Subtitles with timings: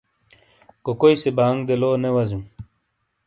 [0.85, 2.43] کوکوئی سے بانگ سے لو نے وازِیوں۔